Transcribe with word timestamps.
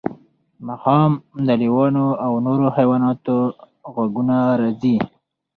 ماښام 0.67 1.11
د 1.45 1.47
لیوانو 1.61 2.07
او 2.25 2.31
نورو 2.45 2.65
حیواناتو 2.75 3.35
غږونه 3.95 4.37
راځي 4.61 4.97